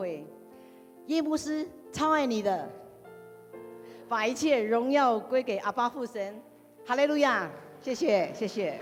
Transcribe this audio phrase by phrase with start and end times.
[0.00, 0.24] 会，
[1.04, 2.66] 叶牧师超爱你的，
[4.08, 6.40] 把一切荣耀归给阿爸父神，
[6.86, 7.50] 哈利路亚，
[7.82, 8.80] 谢谢谢谢。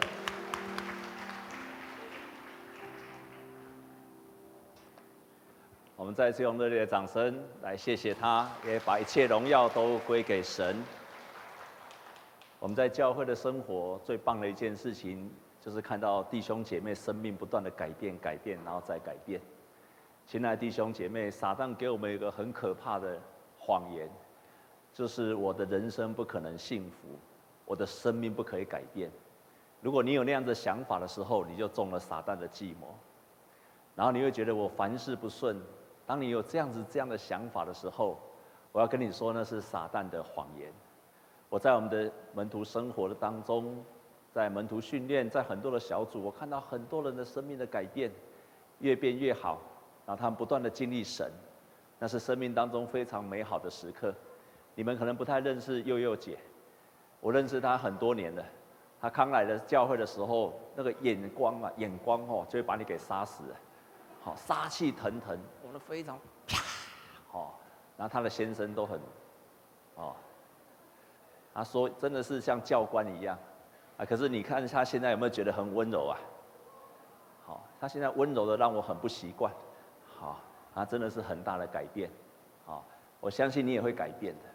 [5.96, 10.80] 我们再次用热烈的掌声来谢谢他，也把一切荣耀都归给神。
[12.60, 15.28] 我们在教会的生活最棒的一件事情，
[15.60, 19.40] 就是看到弟兄姐妹生命不断的改变、改变，然后再改变。
[20.28, 23.18] 亲爱的弟兄姐妹，撒旦给我们一个很可怕的
[23.58, 24.06] 谎言，
[24.92, 27.08] 就是我的人生不可能幸福，
[27.64, 29.10] 我的生命不可以改变。
[29.80, 32.94] 如果你有那样的想法的时候，你就中了撒旦的计谋，
[33.96, 35.58] 然后你会觉得我凡事不顺。
[36.06, 38.18] 当你有这样子这样的想法的时候，
[38.70, 40.70] 我要跟你说，那是撒旦的谎言。
[41.48, 43.82] 我在我们的门徒生活的当中，
[44.30, 48.12] 在门徒训练，在很多的小组，我看到很多人的生命的改变，
[48.80, 49.58] 越变越好。
[50.08, 51.30] 然后他们不断的经历神，
[51.98, 54.14] 那是生命当中非常美好的时刻。
[54.74, 56.38] 你们可能不太认识幼幼姐，
[57.20, 58.42] 我认识她很多年了。
[58.98, 63.56] 她刚来的教会的时候，那个眼光啊，眼光哦，就会把你给杀死了，
[64.22, 66.62] 好杀气腾腾，我们非常啪，
[67.32, 67.50] 哦，
[67.98, 68.98] 然后她的先生都很，
[69.96, 70.16] 哦，
[71.52, 73.38] 他说真的是像教官一样，
[73.98, 76.16] 啊，可是你看他现在有没有觉得很温柔啊？
[77.44, 79.52] 好，他现在温柔的让我很不习惯。
[80.20, 80.40] 好，
[80.74, 82.10] 他真的是很大的改变，
[82.66, 82.84] 好，
[83.20, 84.50] 我相信你也会改变的，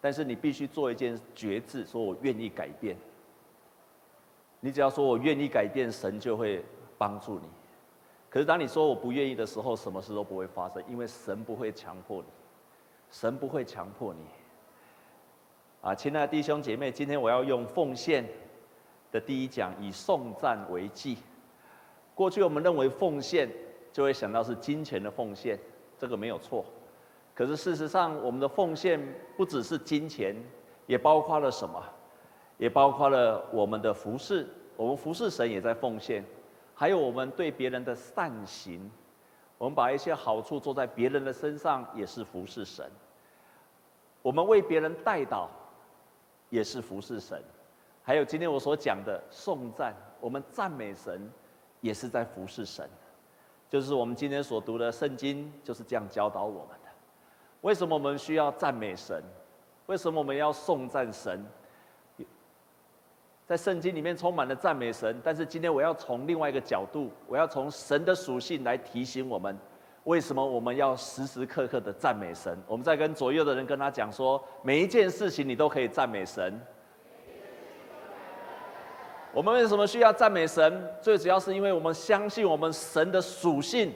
[0.00, 2.96] 但是你必须做一件决志，说我愿意改变。
[4.60, 6.64] 你只要说我愿意改变，神就会
[6.96, 7.46] 帮助你。
[8.30, 12.28] 可是当你说我不愿意的时候，什么事都不会发生，因为神不会强迫你，
[13.10, 14.20] 神不会强迫你。
[15.82, 18.26] 啊，亲爱的弟兄姐妹，今天我要用奉献
[19.12, 21.18] 的第一讲，以颂赞为祭。
[22.14, 23.46] 过去我们认为奉献。
[23.96, 25.58] 就会想到是金钱的奉献，
[25.96, 26.62] 这个没有错。
[27.34, 29.00] 可是事实上，我们的奉献
[29.38, 30.36] 不只是金钱，
[30.86, 31.82] 也包括了什么？
[32.58, 34.46] 也包括了我们的服侍，
[34.76, 36.22] 我们服侍神也在奉献，
[36.74, 38.90] 还有我们对别人的善行，
[39.56, 42.84] 我们把一些好处做在别人的身上，也是服侍神。
[44.20, 45.48] 我们为别人代祷，
[46.50, 47.42] 也是服侍神。
[48.02, 51.32] 还有今天我所讲的颂赞，我们赞美神，
[51.80, 52.86] 也是在服侍神。
[53.68, 56.90] 就是我们今天所读的圣经就是这样教导我们的。
[57.62, 59.22] 为什么我们需要赞美神？
[59.86, 61.44] 为什么我们要颂赞神？
[63.46, 69.56] 在圣经里面充满了赞美神，但是今天我要从另外一个角度，我要从神的属性来提醒我们，
[70.02, 72.58] 为什么我们要时时刻刻的赞美神？
[72.66, 76.60] 我们在跟左右的人跟他讲说，每一件事情你都可以赞美神。
[79.36, 80.82] 我们为什么需要赞美神？
[80.98, 83.92] 最主要是因为我们相信我们神的属性，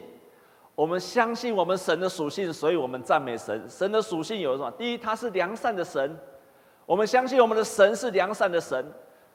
[0.74, 3.64] 我们相信我们神的属性，所以我们赞美神。
[3.66, 4.70] 神的属性有什么？
[4.72, 6.14] 第一，他是良善的神，
[6.84, 8.84] 我们相信我们的神是良善的神，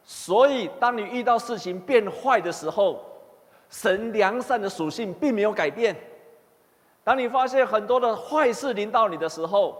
[0.03, 3.03] 所以当你遇到事情变坏的时候，
[3.71, 5.95] 神良善的属性并没有改变。
[7.03, 9.75] 当你发现很多的坏事临到你的时候，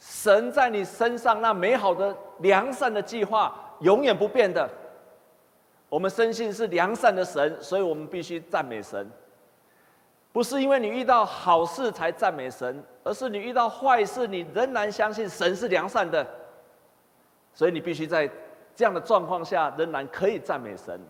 [0.00, 4.68] 神在你身上那美好的良善的计划永远不变的。
[5.96, 9.10] 我们深信是良善的神，所以我们必须赞美神。
[10.30, 16.26] 不是因为你遇到好事才赞美神，而是你遇到坏事，你仍然相信神是良善的，
[17.54, 18.30] 所以你必须在
[18.74, 21.00] 这样的状况下仍然可以赞美神。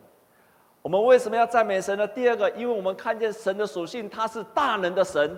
[0.83, 2.07] 我们为什么要赞美神呢？
[2.07, 5.37] 第二个，因为我们看见神的属性，他是大能的神，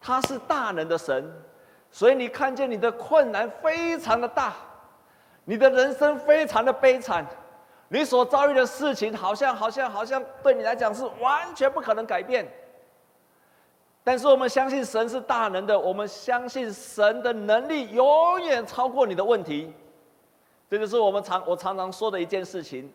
[0.00, 1.28] 他是大能的神，
[1.90, 4.54] 所以你看见你的困难非常的大，
[5.44, 7.26] 你的人生非常的悲惨。
[7.88, 12.46] 你所遭遇的事情，好像、好像、好像，对你来讲是完全不可能改变。
[14.02, 19.72] 但是我们相信神是大能的，我们相信神的能力永远超过你的问题。
[20.68, 22.92] 这就是我们常我常常说的一件事情：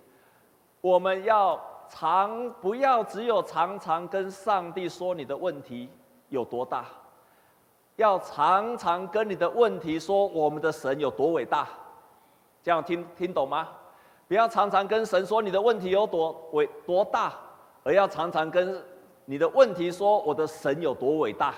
[0.81, 1.59] 我们要
[1.89, 5.89] 常不要只有常常跟上帝说你的问题
[6.29, 6.85] 有多大，
[7.95, 11.67] 要常常跟你的问题说我们的神有多伟大。
[12.63, 13.69] 这样听听懂吗？
[14.31, 17.33] 不要常常跟神说你的问题有多伟多大，
[17.83, 18.81] 而要常常跟
[19.25, 21.53] 你的问题说我的神有多伟大，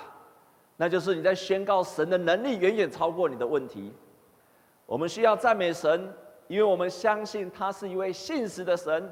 [0.76, 3.94] 那就是你在宣告神的能力远远超过你的问题。
[4.88, 6.12] 我们需要赞美神，
[6.48, 9.08] 因为我们相信他是一位信实的神，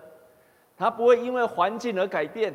[0.75, 2.51] 他不会因为环境而改变。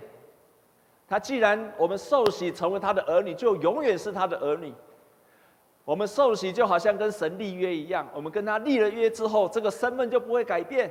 [1.06, 4.75] 他既然我们受洗成为他的儿女，就永远是他的儿女。
[5.87, 10.91] 我们受洗就好像跟神立约一样，我们跟他立了约之后，这个身份就不会改变。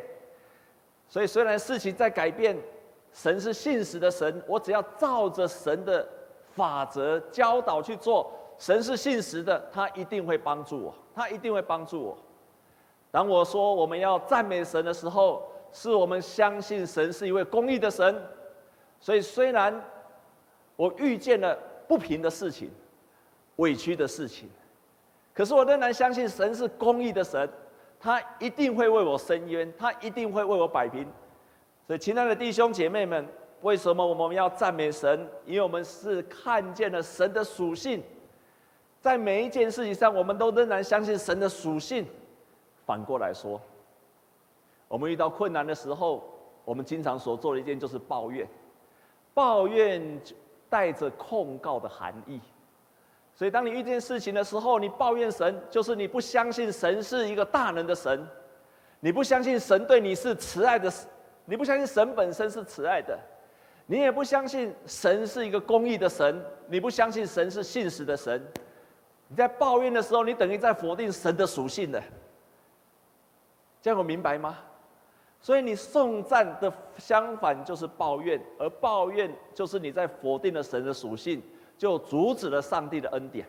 [1.10, 2.58] 所以虽然事情在改变，
[3.12, 6.08] 神是信实的神，我只要照着神的
[6.54, 8.32] 法则教导去做。
[8.58, 12.18] 神是信实的，他一定会帮助我，他一定会帮助我。
[13.12, 18.16] 当我说我们要赞美神的时候，是我们相信神是一位公义的神。
[19.02, 19.84] 所以虽然
[20.78, 21.54] 我遇见了
[21.86, 22.72] 不平的事情、
[23.58, 24.50] 委屈的事情，
[25.36, 27.48] 可是我仍然相信神是公义的神，
[28.00, 31.06] 他一定会为我伸冤，他一定会为我摆平。
[31.86, 33.28] 所以，亲爱的弟兄姐妹们，
[33.62, 35.28] 为什么我们要赞美神？
[35.46, 38.02] 因为我们是看见了神的属性。
[39.02, 42.08] 在每一件事情上，我们都仍然相信神的属性。
[42.86, 43.60] 反过来说，
[44.88, 46.24] 我们遇到困难的时候，
[46.64, 48.48] 我们经常所做的一件就是抱怨，
[49.34, 50.22] 抱怨
[50.70, 52.40] 带着控告的含义。
[53.36, 58.26] 所以，当你遇见事情的时候，你抱怨神，就是你不相信神是一个大能的神，
[59.02, 60.90] 你不相信神对你是慈爱的，
[61.44, 63.20] 你不相信神本身是慈爱的，
[63.88, 68.42] 你也不相信神是一个公义的神，你不相信神是信实的神。
[69.28, 72.02] 你在抱怨的时候，你等于在否定神的属性的，
[73.82, 74.58] 这样我明白吗？
[75.42, 81.44] 所以你颂赞的相反就是抱怨，而抱怨就是你在否定了神的属性，
[81.78, 83.48] 就阻止了上帝的恩典。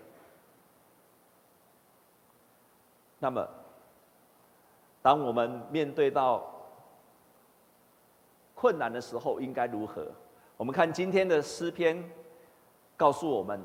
[3.18, 3.48] 那么，
[5.00, 6.44] 当我们面对到
[8.54, 10.06] 困难的时候，应该如何？
[10.56, 12.02] 我们看今天的诗篇，
[12.96, 13.60] 告诉我们，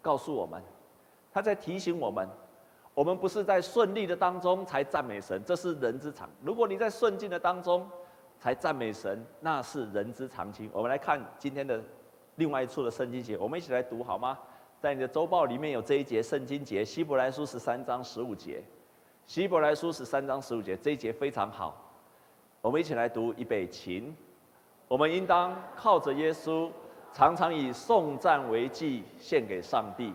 [0.00, 0.62] 告诉我们。
[1.32, 2.28] 他在提醒我们，
[2.92, 6.28] 我们不是在顺利的当中才赞美神，这是人之常。
[6.42, 7.88] 如果你在顺境的当中
[8.38, 10.70] 才赞美神，那是人之常情。
[10.72, 11.82] 我们来看今天的
[12.36, 14.38] 另外一处的圣经节，我们一起来读好吗？
[14.80, 18.62] 在你的周报里面有这一节圣经节，希伯来书十三章十五节。
[19.26, 21.76] 希伯来书十三章十五节这一节非常好，
[22.60, 24.12] 我们一起来读预备起。
[24.88, 26.68] 我们应当靠着耶稣，
[27.12, 30.12] 常常以颂赞为祭献给上帝。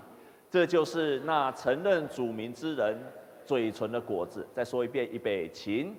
[0.50, 2.98] 这就是那承认主名之人
[3.46, 4.46] 嘴唇的果子。
[4.54, 5.94] 再说一遍，预备起。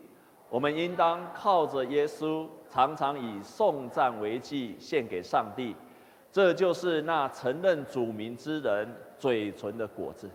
[0.50, 5.74] 我们应当靠着耶稣，常常以颂赞为祭献给上帝。
[6.30, 8.88] 这就是那承认主名之人
[9.18, 10.28] 嘴唇的果子。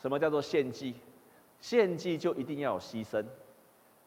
[0.00, 0.94] 什么叫做献祭？
[1.60, 3.24] 献祭就一定要有牺牲。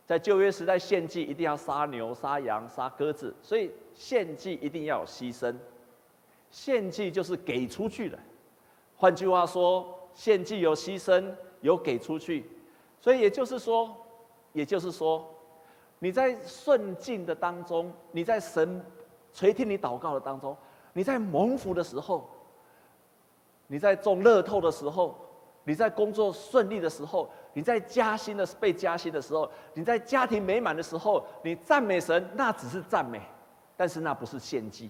[0.06, 5.56] 在旧约时代，献祭一定要杀牛、杀羊、杀鸽子，所以献祭一定要有牺牲。
[6.52, 8.20] 献祭就是给出去的。
[8.96, 12.46] 换句话说，献祭有牺牲，有给出去，
[13.00, 13.96] 所以也就是说，
[14.54, 15.28] 也就是说，
[16.00, 18.84] 你在顺境的当中，你在神
[19.34, 20.56] 垂听你祷告的当中，
[20.98, 22.26] 你在蒙福的时候，
[23.68, 25.14] 你在中乐透的时候，
[25.66, 33.22] 你在工作顺利的时候，你在加薪的被加薪的时候，你在家庭美满的时候，你赞美神，那只是赞美，
[33.76, 34.90] 但是那不是献祭，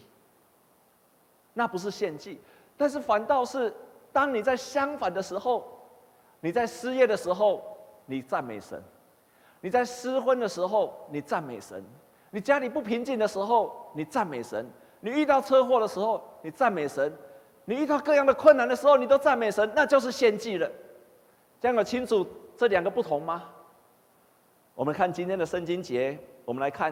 [1.56, 2.40] 那不是献祭，
[2.78, 3.74] 但是反倒是。
[4.14, 5.68] 当你在相反的时候，
[6.40, 7.62] 你在失业的时候，
[8.06, 8.80] 你赞美神；
[9.60, 11.84] 你在失婚的时候，你赞美神；
[12.30, 14.66] 你家里不平静的时候，你赞美神；
[15.06, 17.08] 你遇到车祸的时候，你赞美神；
[17.66, 20.68] 你遇到各样的困难的时候，你都赞美神，那就是献祭了。
[21.62, 22.26] 这样有清楚
[22.58, 23.44] 这两个不同吗？
[24.74, 26.92] 我们看今天的圣经节，我们来看，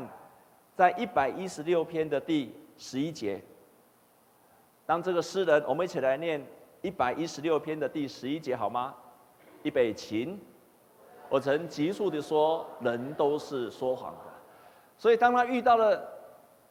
[0.76, 3.42] 在一百一十六篇的第十一节，
[4.86, 6.40] 当这个诗人，我们一起来念。
[6.84, 8.94] 一百一十六篇的第十一节，好吗？
[9.64, 10.38] 预备起。
[11.30, 14.32] 我曾急速地说，人都是说谎的。
[15.00, 16.13] 所以，当他遇到了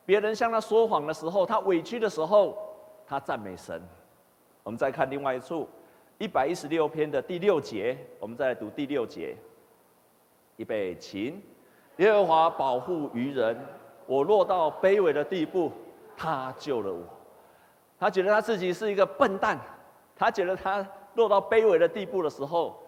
[0.05, 2.57] 别人向他说谎的时候，他委屈的时候，
[3.07, 3.81] 他赞美神。
[4.63, 5.69] 我们再看另外一处，
[6.19, 9.37] 一百一十六篇的第六节，我们再来读第六节。
[10.57, 11.41] 预备起。
[11.97, 13.59] 耶和华保护愚人，
[14.07, 15.71] 我落到卑微的地步，
[16.17, 17.03] 他救了我。
[17.99, 19.59] 他觉得他自己是一个笨蛋。
[20.17, 22.81] 他觉得他落到卑微的地步的时候，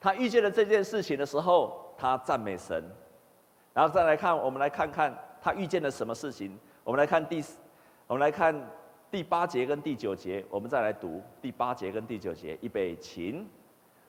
[0.00, 2.84] 他遇见了这件事情的时候，他赞美神。
[3.72, 6.58] 然后再来看，我们来看看他遇见了什么事情。
[6.82, 7.44] 我们来看第，
[8.06, 8.58] 我们来看
[9.10, 10.42] 第八节跟第九节。
[10.48, 12.56] 我们再来读第八节跟第九节。
[12.62, 13.46] 预备起。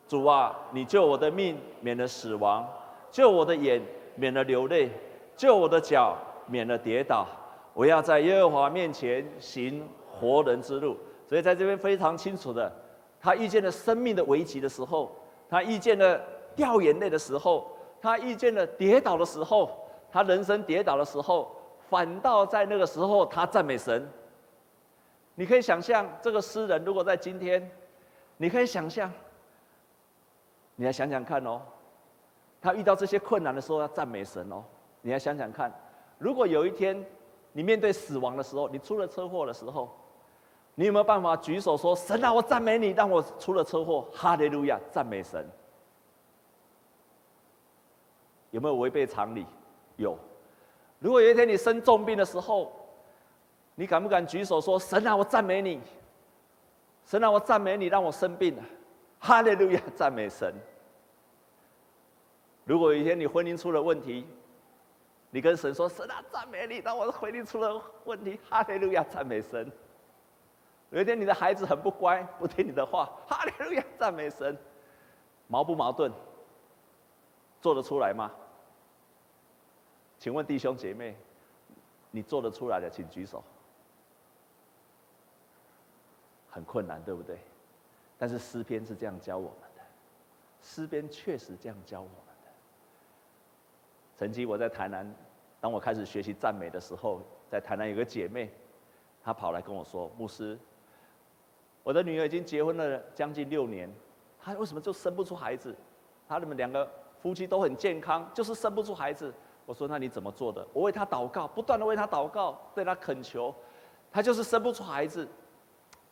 [0.08, 2.64] 主啊，你救我的命，免了死亡；
[3.12, 3.82] 救我的眼，
[4.16, 4.88] 免了流泪；
[5.36, 6.16] 救我的脚，
[6.48, 7.28] 免了跌倒。
[7.74, 10.96] 我要在耶和华面前行活人之路。
[11.28, 12.72] 所以在这边非常清楚的，
[13.20, 15.14] 他遇见了生命的危机的时候，
[15.50, 16.18] 他遇见了
[16.56, 21.56] 掉眼泪的时候，他遇见了跌倒的时候，他人生跌倒的时候，
[21.90, 24.08] 反倒在那个时候他赞美神。
[25.36, 27.70] 你可以想象这个诗人如果在今天，
[28.38, 29.12] 你可以想象，
[30.76, 31.62] 你来想想看哦，
[32.62, 34.64] 他遇到这些困难的时候要赞美神哦，
[35.02, 35.72] 你来想想看，
[36.18, 37.06] 如果有一天
[37.52, 39.90] 你面对死亡的时候，你出了车祸的时候。
[40.78, 45.50] 你有没有办法举手说：“神啊，我赞美你，让我出了车祸，哈利路亚，赞美神。”
[48.52, 49.46] 有没有违背常理？
[49.98, 50.18] 有。
[51.00, 52.72] 如果有一天你生重病的时候，
[53.76, 55.82] 你敢不敢举手说：“神啊，我赞美你。”
[57.06, 58.64] 神啊，我赞美你，让我生病了，
[59.20, 60.54] 哈利路亚，赞美神。
[62.64, 64.26] 如果有一天你婚姻出了问题，
[65.30, 69.72] 你跟神说：“神啊，赞美你，让我的婚姻出了问题， 哈利路亚，赞美神。”
[70.92, 74.58] 有一天你的孩子很不乖，不听你的话， 哈利路亚，赞美神。
[75.48, 76.12] 矛不矛盾？
[77.62, 78.32] 做得出来吗？
[80.18, 81.16] 请问弟兄姐妹，
[82.12, 83.44] 你做得出来的，请举手。
[86.50, 87.38] 很困难，对不对？
[88.18, 89.82] 但是诗篇是这样教我们的，
[90.62, 92.50] 诗篇确实这样教我们的。
[94.16, 95.14] 曾经我在台南，
[95.60, 98.50] 当我开始学习赞美的时候，在台南有个姐妹，
[99.22, 100.58] 她跑来跟我说：“牧师，
[101.84, 103.94] 我的女儿已经结婚了将近六年，
[104.40, 105.76] 她为什么就生不出孩子？
[106.26, 106.90] 她你们两个
[107.22, 109.34] 夫妻都很健康，就是生不出孩子。”
[109.66, 113.54] 我说：“那你怎么做的？”我为他祷告，不断的为他祷告，对他恳求，
[114.12, 115.28] 他就是生不出孩子。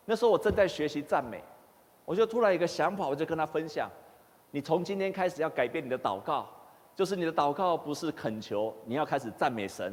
[0.06, 1.44] 那时候我正在学习赞美，
[2.04, 3.90] 我就突然有一个想法，我就跟他分享：
[4.52, 6.48] 你从今天开始要改变你的祷告，
[6.96, 9.86] 就是你的祷告不是恳求，你要开始赞美神。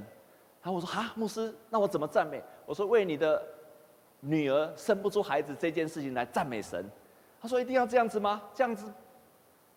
[0.62, 2.42] 然后我说：哈，牧师，那我怎么赞美？
[2.66, 3.42] 我说：为你的
[4.20, 6.84] 女儿生不出孩子这件事情来赞美神。
[7.40, 8.42] 他说：一定要这样子吗？
[8.54, 8.92] 这样子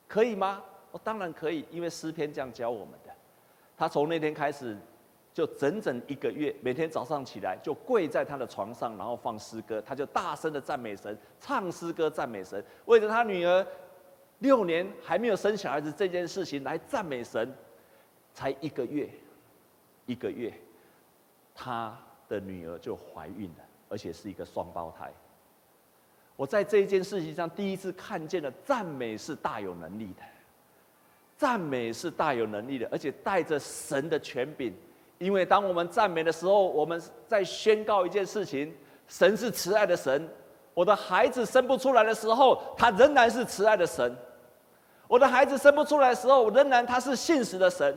[0.08, 0.64] 可以吗？
[0.92, 3.00] 我当然可以，因为诗篇这样教我们。
[3.78, 4.78] 他从那天开始。
[5.36, 13.66] 就整整一个月，每天早上起来就跪在他的床上，然后放诗歌，他就大声的赞美神，唱诗歌赞美神，为了他女儿
[14.38, 17.52] 六年还没有生小孩子这件事情来赞美神。
[18.32, 19.10] 才一个月，
[20.06, 20.54] 一个月，
[21.56, 21.98] 他
[22.30, 25.12] 的女儿就怀孕了，而且是一个双胞胎。
[26.36, 30.22] 我在这一件事情上第一次看见了赞美是大有能力的，
[31.44, 34.74] 赞美是大有能力的，而且带着神的权柄。
[35.18, 38.74] 因为当我们赞美的时候，我们在宣告一件事情：
[39.10, 40.26] 神是慈爱的神。
[40.74, 44.10] 我的孩子生不出来的时候，他仍然是慈爱的神；
[45.06, 47.94] 我的孩子生不出来的时候，仍然他是信实的神。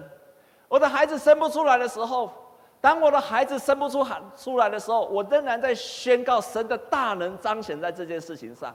[0.67, 2.33] 我的孩子生不出来的时候，
[2.81, 8.75] 当我的孩子生不出喊出来的时候，我仍然在宣告神的大能彰显在这件事情上。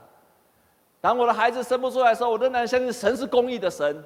[0.98, 4.02] 当我的孩子生不出来的时候，我仍然相信神是公义的神。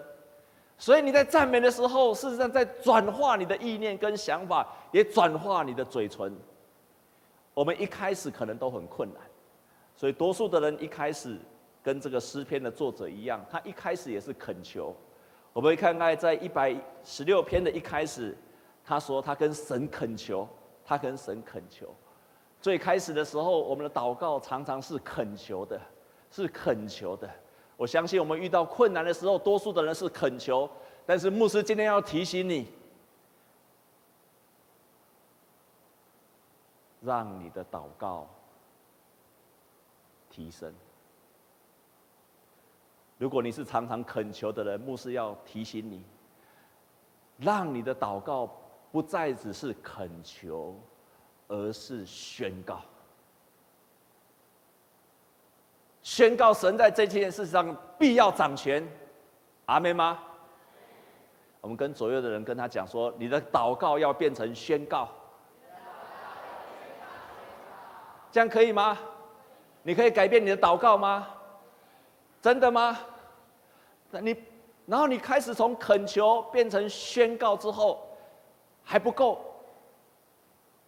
[0.78, 6.36] 所以你在赞美的时候，事实上在转化你的意念跟想法，也转化你的嘴唇。
[7.54, 9.22] 我们一开始可能都很困难，
[9.94, 11.38] 所以多数的人一开始
[11.82, 14.94] 跟这个诗篇的作者一样，他一开始也是恳求。
[15.54, 18.36] 我们看看在一百十六篇的一开始，
[18.84, 20.46] 他说他跟神恳求，
[20.84, 21.86] 他跟神恳求。
[22.60, 25.80] 最开始的时候，我们的祷告常常是恳求的，
[26.30, 27.30] 是恳求的。
[27.76, 30.68] 我相信我们遇到困难的时候，多数的人是恳求，
[31.04, 32.66] 但是牧师今天要提醒你，
[37.02, 38.28] 让你的祷告
[40.30, 40.72] 提升。
[43.18, 46.02] 如果你是常常恳求的人，牧师要提醒你，
[47.38, 48.50] 让你的祷告
[48.90, 50.78] 不再只是恳求，
[51.48, 52.80] 而是宣告。
[56.06, 58.80] 宣告神在这件事上必要掌权，
[59.64, 60.16] 阿门吗？
[61.60, 65.08] 我们跟左右的人跟他讲说，你的祷告要变成宣告，
[68.30, 68.96] 这样可以吗？
[69.82, 71.26] 你可以改变你的祷告吗？
[72.40, 72.96] 真的吗？
[74.12, 74.36] 那你，
[74.86, 78.00] 然后你开始从恳求变成宣告之后，
[78.84, 79.40] 还不够。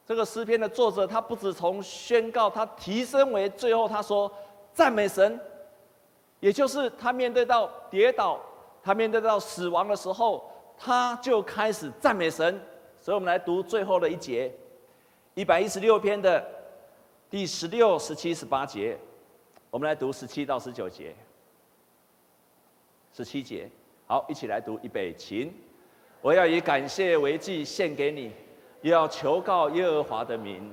[0.07, 4.33] 这个诗篇的作者他不止从宣告，他提升为最后他说。
[4.79, 5.41] 赞美神，
[6.39, 8.39] 也就是他面对到跌倒，
[8.81, 12.61] 他面对到死亡的时候，他就开始赞美神。
[13.01, 14.55] 所以，我们来读最后的一节，
[15.35, 16.47] 一百一十六篇的
[17.29, 18.97] 第十六、十七、十八节。
[19.69, 21.13] 我们来读十七到十九节。
[23.13, 23.69] 十七节，
[24.07, 25.53] 好，一起来读，预备，琴。
[26.23, 28.31] 我要以感谢为祭献给你，
[28.83, 30.73] 又要求告耶和华的名。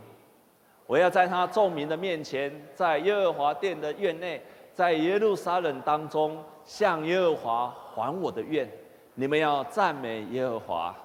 [0.88, 4.40] 我要在他众民的面前，在耶和华殿的院内，
[4.74, 8.70] 在耶路撒冷当中，向耶和华还我的愿。
[9.16, 10.96] 你们要赞美耶和华。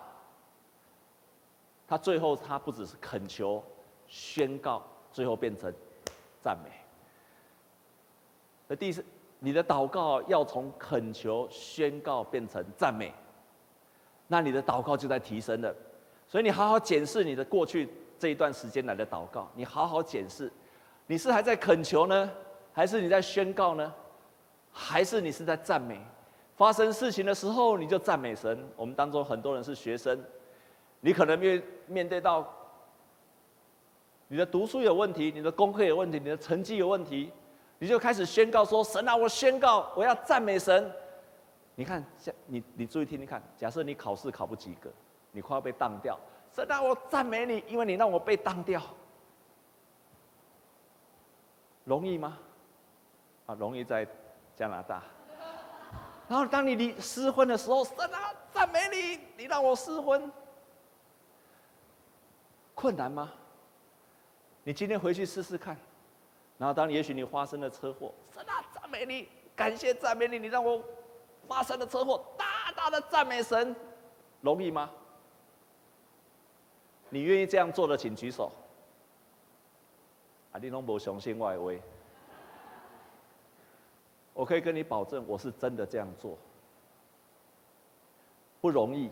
[1.89, 3.63] 他最后他不只是恳求、
[4.07, 5.73] 宣告，最后变成
[6.43, 6.71] 赞美。
[8.69, 9.05] 那第四，
[9.39, 13.13] 你的祷告要从恳求、宣告变成赞美，
[14.27, 15.75] 那你的祷告就在提升了。
[16.29, 17.89] 所以你好好检视你的过去。
[18.21, 20.53] 这一段时间来的祷告，你好好检视，
[21.07, 22.31] 你是还在恳求呢，
[22.71, 23.93] 还是你在宣告呢？
[24.71, 25.99] 还是你是在赞美？
[26.55, 28.63] 发生事情的时候你就赞美神。
[28.77, 30.23] 我们当中很多人是学生，
[31.01, 32.47] 你可能面面对到
[34.29, 37.33] 你的读书有问题，你的功课有问题，你的成绩有问题，
[37.79, 40.93] 你就开始宣告说：“神啊，我宣告，我要赞美神。”
[41.75, 42.05] 你看，
[42.47, 44.91] 你你注意听听看，假设你考试考不及格，
[45.33, 46.19] 你快要被当掉，
[46.53, 48.83] 神啊，我赞美你，因为你让我被当掉，
[51.85, 52.39] 容易吗？
[53.47, 54.07] 啊，容易在
[54.57, 55.03] 加拿大。
[56.29, 60.31] 然后当你离失婚的时候，神啊，赞美你，你让我失婚，
[62.75, 63.33] 困难吗？
[64.63, 65.77] 你今天回去试试看。
[66.59, 70.83] 然后当也许你发生了车祸，神啊，赞美你，感谢赞美你，你让我。
[71.49, 73.75] 发生了车祸，大大的赞美神，
[74.41, 74.89] 容易吗？
[77.11, 78.51] 你愿意这样做的，请举手。
[80.53, 81.73] 啊，你拢无相信我的话，
[84.33, 86.39] 我可以跟你保证，我是真的这样做，
[88.61, 89.11] 不容易。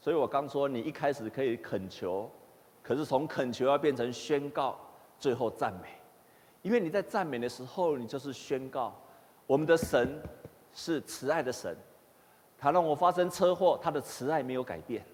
[0.00, 2.30] 所以我刚说，你一开始可以恳求，
[2.82, 4.78] 可是从恳求要变成宣告，
[5.18, 5.88] 最后赞美，
[6.62, 8.94] 因为你在赞美的时候，你就是宣告
[9.46, 10.20] 我们的神。
[10.74, 11.76] 是慈爱的神，
[12.56, 15.04] 他让我发生车祸，他的慈爱没有改变。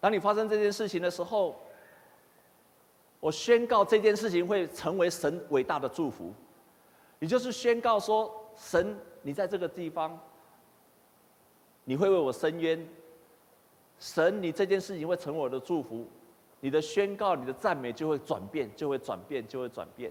[0.00, 1.60] 当你发生这件事情的时候，
[3.20, 6.32] 我宣告这件事情会成为神伟大的祝福。
[7.18, 10.18] 你就是宣告说，神，你在这个地方，
[11.84, 12.88] 你会为我伸冤。
[13.98, 16.08] 神，你这件事情会成为我的祝福。
[16.60, 20.10] 你的宣告，你的赞美就会转变，就会转变，就会转变。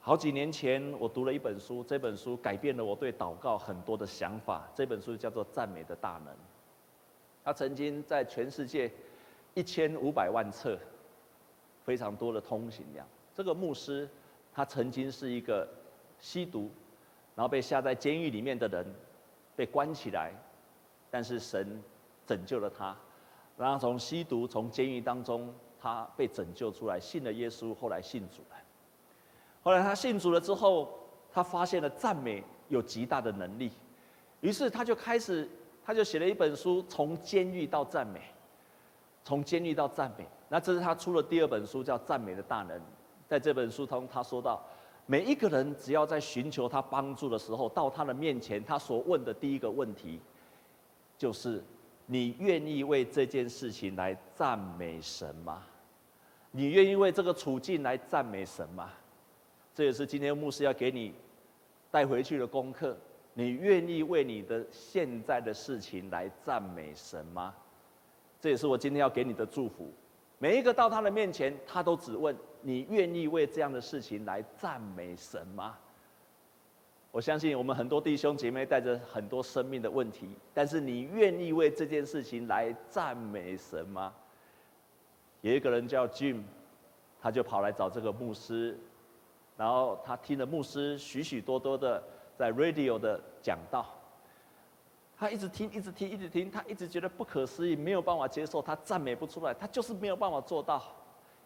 [0.00, 4.68] 好几年前，我读了一本书，这本书改变了我对祷告很多的想法。
[4.74, 6.34] 这本书叫做《赞美的大能》，
[7.44, 8.90] 他曾经在全世界
[9.52, 10.78] 一千五百万册，
[11.84, 13.06] 非常多的通行量。
[13.34, 14.08] 这个牧师，
[14.52, 15.68] 他曾经是一个
[16.18, 16.70] 吸毒，
[17.36, 18.86] 然后被下在监狱里面的人，
[19.54, 20.32] 被关起来，
[21.10, 21.82] 但是神
[22.26, 22.96] 拯救了他，
[23.58, 28.56] 然后从吸毒、从监狱当中，他被拯救出来，信了耶稣，后来信主了。
[29.62, 30.98] 后来他信主了之后，
[31.30, 33.70] 他发现了赞美有极大的能力，
[34.40, 35.48] 于是他就开始，
[35.84, 38.20] 他就写了一本书，从监狱到赞美，
[39.22, 40.26] 从监狱到赞美。
[40.48, 42.78] 那这是他出了第二本书，叫《赞美的大能》。
[43.26, 44.62] 在这本书中，他说到，
[45.06, 50.20] 每一个人只要在寻求他帮助的时候，到他的面前，他所问的第一个问题，
[51.18, 51.62] 就是：
[52.06, 55.62] 你愿意为这件事情来赞美神吗？
[56.50, 58.90] 你愿意为这个处境来赞美神吗？
[59.74, 61.12] 这也是今天牧师要给你
[61.90, 62.96] 带回去的功课。
[63.34, 67.54] 你愿意为你的现在的事情来赞美神吗？
[68.40, 69.92] 这也是我今天要给你的祝福。
[70.38, 75.76] 每一个到他的面前，他都只问：你愿意为这样的事情来赞美神吗？
[77.10, 84.12] 我相信我们很多弟兄姐妹带着很多生命的问题，但是你愿意为这件事情来赞美神吗？
[85.40, 86.42] 有一个人叫 Jim，
[87.20, 88.78] 他就跑来找这个牧师。
[89.56, 92.02] 然后他听了牧师许许多多的
[92.36, 93.86] 在 radio 的讲道，
[95.16, 100.82] 他一直听，一直听，一直听，他一直觉得不可思议，没有办法接受，他赞美不出来，他就是没有办法做到，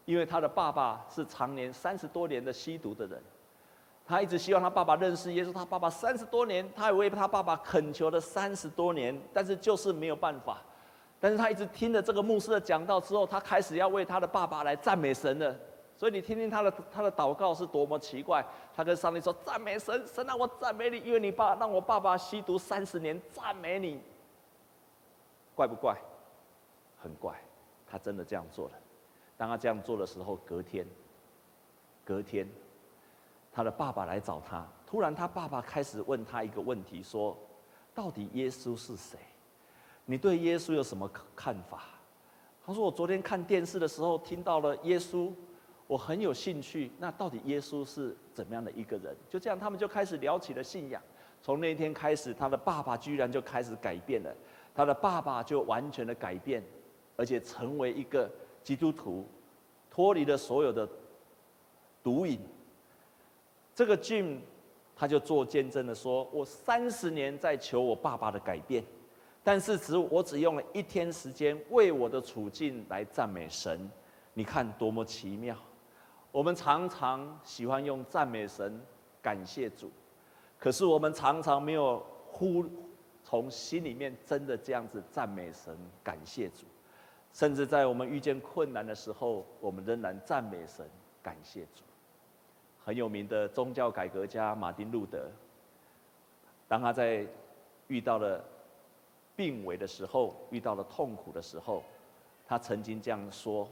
[0.04, 3.22] 因为他的爸爸是常年三十多年的吸毒的人，
[4.06, 10.62] 他一直希望他爸爸认识耶稣，他爸爸三十多年，他也为他爸爸恳求了三十多年，但是就是没有办法，
[11.20, 15.54] 但是他一直听了这个牧师的讲道之后，他开始要为他的爸爸来赞美神了。
[15.98, 24.00] 所以你听听他的他的祷告是多么奇怪，他跟上帝说，赞美神，神让我赞美你，因为你爸让我爸爸吸毒三十年，赞美你，
[25.56, 25.96] 怪不怪？
[27.02, 27.34] 很怪，
[27.84, 28.74] 他真的这样做了。
[29.36, 30.86] 当他这样做的时候，隔天，
[32.04, 32.48] 隔天，
[33.52, 37.36] 他的爸爸来找他，突然他爸爸开始问他一个问题，说，
[37.92, 39.18] 到底耶稣是谁？
[40.04, 41.82] 你对耶稣有什么看法？
[42.64, 45.32] 他说，我昨天看电视的时候听到了耶稣。
[45.88, 49.16] 我很有兴趣，那到底耶稣是怎么样的一个人？
[49.28, 51.02] 就这样，他们就开始聊起了信仰。
[51.42, 54.30] 从那一天开始，他的爸爸居然就开始改变了，
[54.74, 56.62] 他的爸爸就完全的改变，
[57.16, 58.30] 而且成为一个
[58.62, 59.26] 基督徒，
[59.90, 60.86] 脱离了所有的
[62.02, 62.38] 毒瘾。
[63.74, 64.40] 这个 Jim
[64.94, 68.84] 他就做见证的说：“我三十年在求我爸爸的改变，
[69.42, 73.90] 但是只我只用了一天时间为我的处境来赞美神。
[74.34, 75.56] 你看多么奇妙！”
[76.30, 78.80] 我们常常喜欢用赞美神、
[79.22, 79.90] 感谢主，
[80.58, 82.64] 可是我们常常没有呼
[83.24, 86.64] 从心里面真的这样子赞美神、感谢主。
[87.32, 90.88] 甚至在我们遇见困难的时候，我们仍然赞美神，
[91.22, 91.82] 感谢主。
[92.84, 95.30] 很有名的宗教改革家马丁路德，
[96.66, 97.26] 当他在
[97.86, 98.42] 遇到了
[99.36, 101.82] 病危的时候，遇到了痛苦的时候，
[102.46, 103.68] 他曾经这样说：“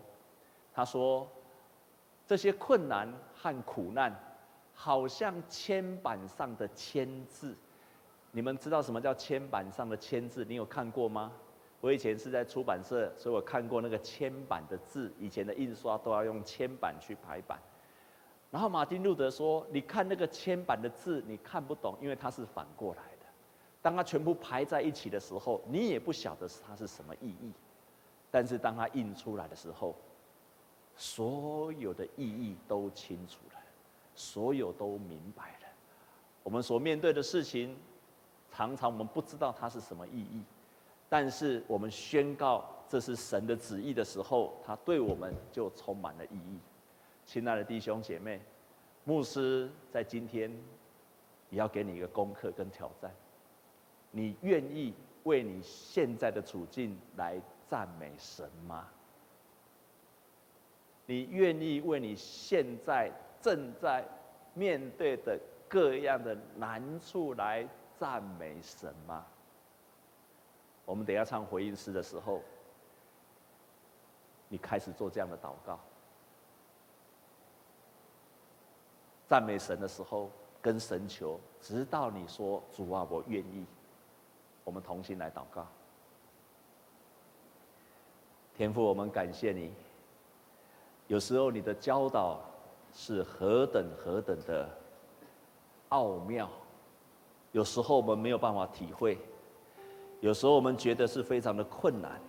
[0.75, 1.27] 他说，
[2.27, 4.15] 这些困难和苦难，
[4.75, 7.57] 好像铅板上的铅字。
[8.33, 10.45] 你们知道什么叫铅板上的铅字？
[10.45, 11.33] 你有看过吗？
[11.81, 15.12] 我以前是在出版社，所以我看过那个铅板的字。
[15.19, 17.59] 以前的印刷都要用铅板去排版。”
[18.51, 23.27] 然后马丁路德说：“你看那个铅板的字，你看不懂，因为它是反过来的。
[23.83, 27.53] 当它全部排在一起的时候，你也不晓得它是什么意义。
[28.31, 29.95] 但是当它印出来的时候，
[30.96, 33.61] 所有的意义都清楚了，
[34.14, 35.68] 所有都明白了。
[36.42, 37.76] 我们所面对的事情，
[38.50, 40.42] 常常我们不知道它是什么意义，
[41.09, 46.59] 但是我们宣告这是神的旨意的时候，它对我们就充满了意义。”
[47.26, 48.40] 亲爱的弟兄姐妹，
[49.04, 50.50] 牧师在今天
[51.50, 53.12] 也要给你一个功课跟挑战。
[54.12, 58.88] 你愿意为你现在的处境来赞美神吗？
[61.07, 64.05] 你愿意为你现在正在
[64.55, 65.38] 面对的
[65.69, 67.66] 各样的难处来
[67.99, 69.25] 赞美神吗？
[70.85, 72.42] 我们等下唱回应诗的时候，
[74.49, 75.81] 你开始做这样的祷告。
[79.27, 80.31] 赞美神的时候，
[80.62, 83.66] 跟神求，直到你说“主啊，我愿意”，
[84.62, 85.66] 我们同心来祷告。
[88.57, 89.73] 天父，我们感谢你。
[91.09, 92.40] 有时候你的教导
[92.92, 94.69] 是何等何等的
[95.90, 96.51] 奥妙，
[97.53, 99.19] 有时候我们没有办法体会，
[100.21, 102.21] 有时候我们觉得是非常的困难。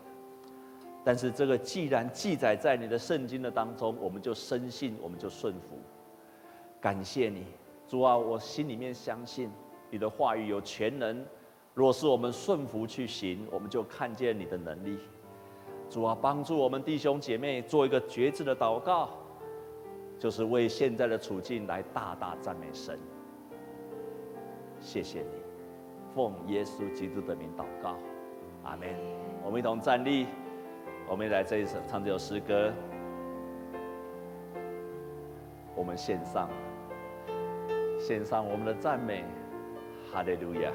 [1.04, 5.80] 但是这个既然记载在你的圣经的当中，我们就深信，我们就顺服。
[6.80, 7.46] 感谢你，
[7.88, 8.16] 主啊！
[8.16, 9.50] 我心里面相信
[9.90, 11.26] 你的话语有全能。
[11.74, 15.00] 若是我们顺服去行，我们就看见你的能力。
[15.90, 19.10] 主啊，帮助我们弟兄姐妹做一个决志的祷告，
[20.20, 23.00] 就是为现在的处境来大大赞美神。
[24.80, 25.28] 谢谢你，
[26.14, 27.96] 奉耶稣基督的名祷告，
[28.64, 28.90] 阿门。
[29.44, 30.28] 我们一同站立，
[31.08, 32.72] 我们来这一首唱这首诗歌，
[35.76, 36.50] 我们献上。
[38.00, 39.26] 献上我们的赞美，
[40.12, 40.72] 哈利路亚！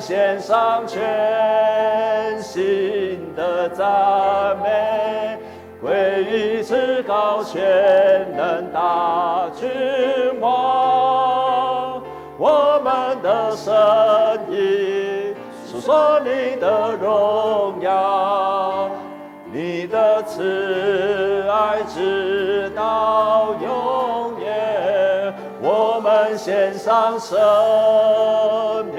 [0.00, 3.86] 献上全新的赞
[4.62, 5.38] 美，
[5.80, 7.60] 归于至高全
[8.36, 9.68] 能大君
[10.40, 12.02] 王，
[12.38, 13.74] 我们的声
[14.50, 15.34] 音
[15.66, 18.90] 诉说你的荣耀，
[19.52, 21.44] 你的慈。
[21.50, 27.38] 爱直到永远，我们献上生
[28.94, 28.97] 命，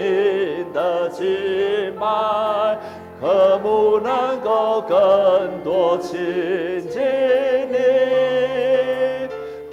[3.19, 6.17] 渴慕能够更多亲
[6.89, 7.01] 近
[7.71, 7.77] 你，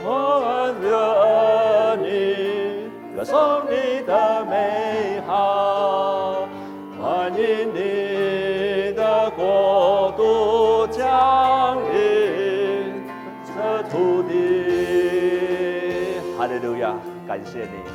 [0.05, 6.49] 欢乐你，歌颂你的美好，
[7.01, 13.05] 欢迎你的国度降临
[13.46, 13.53] 这。
[13.88, 14.35] 土地，
[16.37, 16.92] 哈利路亚，
[17.29, 17.86] 感谢你。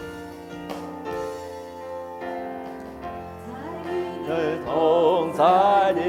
[4.65, 6.03] 同在灵，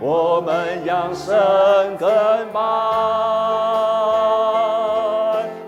[0.00, 1.36] 我们扬声
[1.98, 2.08] 跟
[2.52, 2.60] 拜，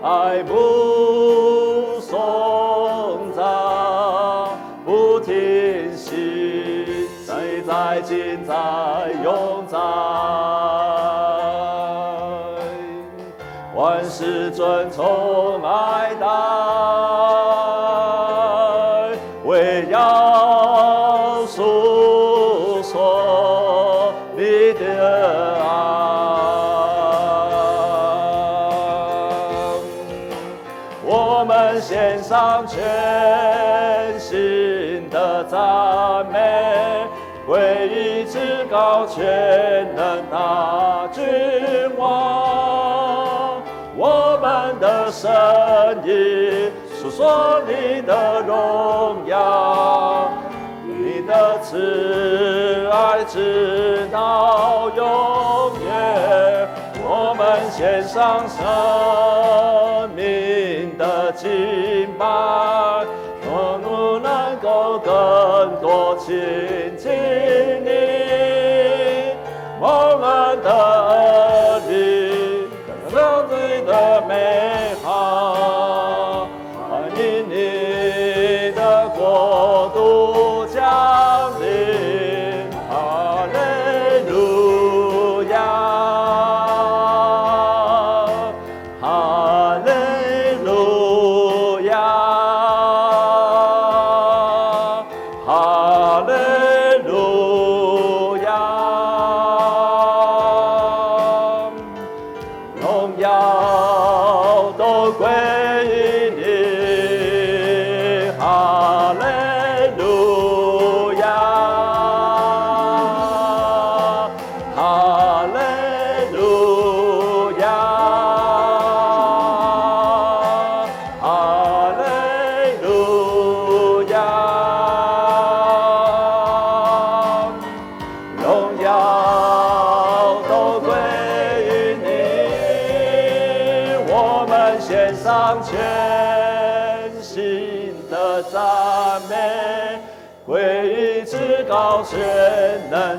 [0.03, 3.43] 爱不松散，
[4.85, 8.53] 不停息，谁在近在
[9.23, 9.77] 拥在，
[13.75, 14.33] 万事。
[41.13, 41.23] 君
[41.97, 43.61] 王，
[43.95, 45.31] 我们的声
[46.03, 50.29] 音诉说你的荣耀，
[50.85, 55.03] 你的慈爱直到永
[55.85, 56.67] 远，
[57.03, 58.63] 我们献上生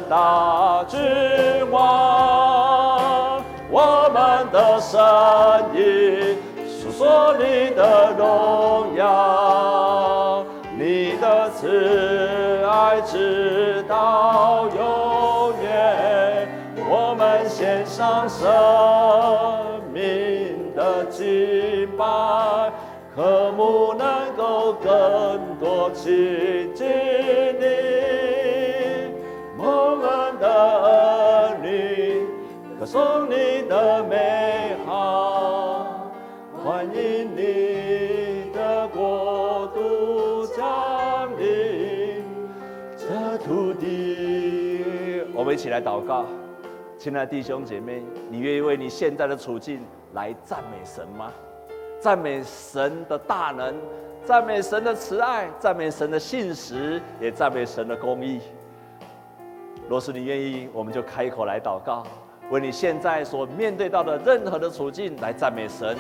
[0.08, 1.00] 大君
[1.70, 5.02] 王，我们的声
[5.74, 10.44] 音诉说你的荣耀，
[10.78, 16.48] 你的慈爱直到永远，
[16.88, 18.48] 我们献上生
[19.92, 22.70] 命的敬拜，
[23.14, 26.72] 渴慕能够更多亲
[36.76, 42.22] 欢迎你的国度降临
[42.98, 45.22] 这土地。
[45.32, 46.26] 我们一起来祷告，
[46.98, 49.80] 亲爱的弟兄姐妹，你愿意为你现在的处境
[50.12, 51.32] 来赞美神吗？
[51.98, 53.74] 赞美神的大能，
[54.22, 58.38] 赞美神的慈爱，赞美神的信实，也赞美神的公义。
[59.88, 62.06] 若是你愿意，我们就开口来祷告，
[62.50, 65.96] 为你现在所面对到的任何的处境来赞美神。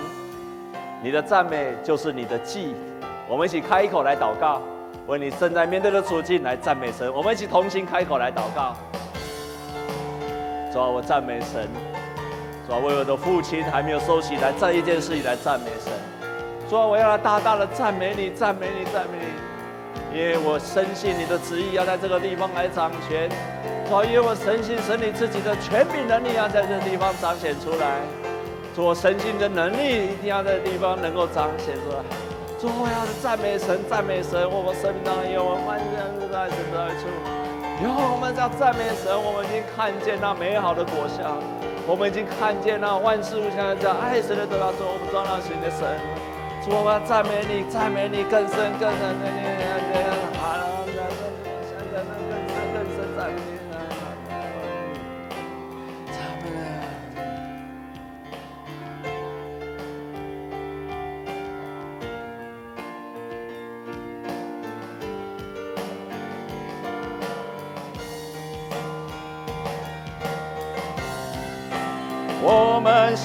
[1.02, 2.74] 你的赞美就是你的祭。
[3.28, 4.62] 我们一起开口来祷告，
[5.06, 7.12] 为你正在面对的处境来赞美神。
[7.12, 8.74] 我们一起同心开口来祷告。
[10.72, 11.68] 主啊，我赞美神。
[12.66, 15.92] 主啊，为我的父亲还没有收起，来这一件事情来赞美神。
[16.68, 19.18] 主啊，我要来大大的赞美你，赞美你，赞美
[20.12, 23.28] 你，因为我深信你的旨意要在这个地方来掌权。
[23.88, 28.00] 主啊，因为我深信神你自己的权柄能力要在这个地方彰显出来。
[28.76, 32.04] 主，我深信的能力一定要在地方能够彰显出来。
[32.60, 35.88] 主，我要赞美神，赞美神，我们生命当中有我们万事
[36.28, 37.08] 在神的爱处。
[37.80, 41.40] 有我们要赞美神，我们已经看见那美好的果效。
[41.88, 45.88] 我们已经看见那万事无相，叫爱神的得到，做我们庄那行的神。
[46.60, 49.40] 主，我们要赞美你，赞美你更深更深的你，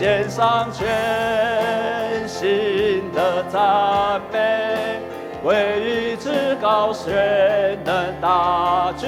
[0.02, 5.00] 献上全新的赞美，
[5.44, 9.08] 归于至高全能大君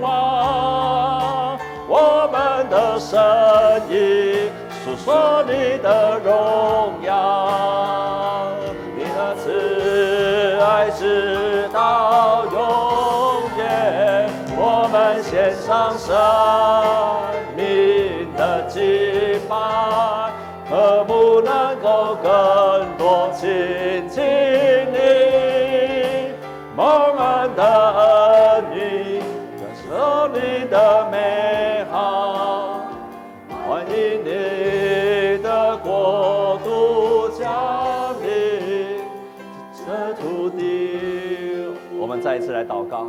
[0.00, 1.58] 王。
[1.86, 3.20] 我们的声
[3.90, 4.50] 音
[4.82, 8.46] 诉说你的荣耀，
[8.96, 14.26] 你的慈爱直到永远。
[14.56, 16.16] 我们献上生
[17.54, 19.54] 命的祭拜，
[20.74, 24.24] 渴慕能够更多亲近
[24.90, 26.34] 你，
[26.74, 27.62] 蒙恩的
[27.94, 29.20] 恩雨，
[29.56, 32.88] 感受你的美好，
[33.68, 39.04] 欢迎你的国度降临
[39.72, 41.68] 这土地。
[41.96, 43.06] 我们再一次来祷告。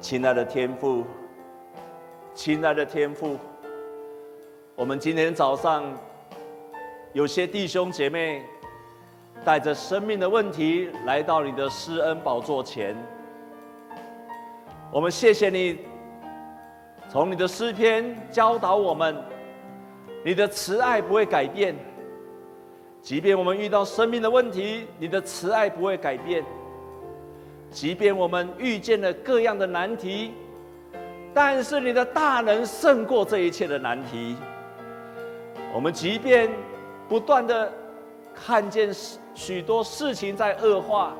[0.00, 1.04] 亲爱的天父，
[2.34, 3.38] 亲爱的天父，
[4.80, 5.84] 我们今天早上
[7.12, 8.42] 有些弟兄姐妹
[9.44, 12.96] 带着生命的问题来到你的施恩宝座前，
[14.90, 15.80] 我们谢谢你，
[17.10, 19.22] 从你的诗篇教导我们，
[20.24, 21.76] 你的慈爱不会改变，
[23.02, 26.42] 即便我们遇到生命的问题，你的慈爱不会改变。
[27.70, 30.32] 即便我们遇见了各样的难题，
[31.34, 34.36] 但是你的大能胜过这一切的难题。
[35.72, 36.50] 我们即便
[37.08, 37.72] 不断的
[38.34, 38.90] 看见
[39.34, 41.14] 许多事情在恶化，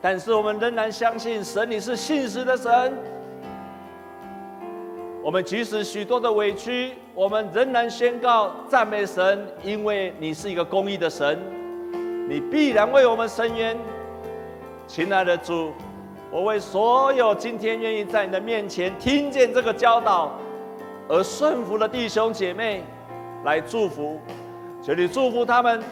[0.00, 2.92] 但是我们仍然相信神，你是信实的神。
[5.22, 11.38] 我们即使许多的委屈，我们仍然宣告赞美神，因为你是一个公义的神，
[12.26, 13.76] 你必然为我们伸冤。
[14.86, 15.72] 亲爱的主，
[16.30, 20.32] 我为所有今天愿意在你的面前听见这个教导
[21.08, 22.82] 而顺服的弟兄姐妹
[23.44, 24.20] 来祝福，
[24.82, 25.82] 求你祝福他们，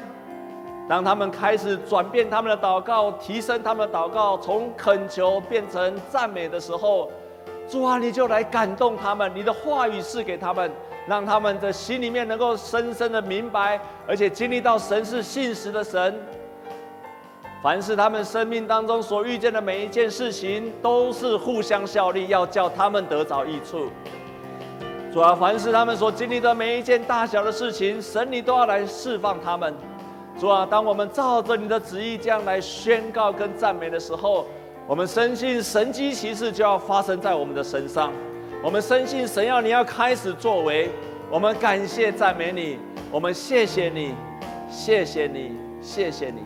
[0.89, 7.11] 让他们开始转变他们的祷告，提升他们的祷告，从恳求变成赞美的时候，
[7.69, 10.71] 主啊，你就来感动他们，你的话语赐给他们，
[11.07, 16.15] 让他们的心里面能够深深的明白，而且经历到神是信实的神。
[17.61, 23.89] 凡是他们生命当中所遇见的每一件事情，都是互相效力，要叫他们得着益处。
[25.13, 29.75] 主啊，凡是他们所经历的每一件大小的事情，神你都要来释放他们。
[30.39, 34.47] 主啊，当我们照着你的旨意这样来宣告跟赞美的时候，
[34.87, 38.13] 我们深信神迹奇事就要发生在我们的身上。
[38.63, 40.91] 我们深信神要你要开始作为，
[41.31, 42.79] 我们感谢赞美你，
[43.11, 44.15] 我们谢谢你，
[44.71, 46.43] 谢谢你，谢谢你。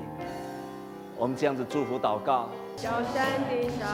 [1.19, 2.49] 我们这样子祝福祷告。
[2.77, 3.89] 小山的上，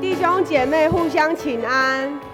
[0.00, 2.25] 弟兄姐妹互相请安。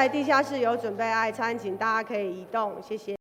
[0.00, 3.14] 在地下室有准备爱餐，请大家可以移动，谢谢。